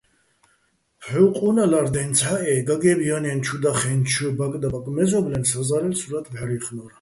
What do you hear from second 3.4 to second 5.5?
ჩუ დახენჩო̆ ბაკდაბაკ მეზო́ბლენ